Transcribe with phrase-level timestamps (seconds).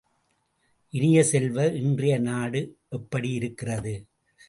[0.93, 2.77] இனிய செல்வ., இன்றைய நாடு
[2.89, 4.05] எப்படி இருக்கிறது?